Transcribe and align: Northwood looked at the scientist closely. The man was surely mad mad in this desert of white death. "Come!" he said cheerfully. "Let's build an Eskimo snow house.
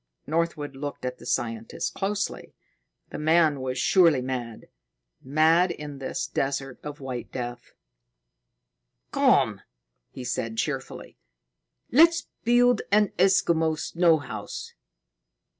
Northwood 0.25 0.75
looked 0.75 1.05
at 1.05 1.19
the 1.19 1.27
scientist 1.27 1.93
closely. 1.93 2.55
The 3.11 3.19
man 3.19 3.59
was 3.61 3.77
surely 3.77 4.19
mad 4.23 4.67
mad 5.23 5.69
in 5.69 5.99
this 5.99 6.25
desert 6.25 6.79
of 6.81 6.99
white 6.99 7.31
death. 7.31 7.73
"Come!" 9.11 9.61
he 10.09 10.23
said 10.23 10.57
cheerfully. 10.57 11.19
"Let's 11.91 12.27
build 12.43 12.81
an 12.91 13.09
Eskimo 13.19 13.77
snow 13.77 14.17
house. 14.17 14.73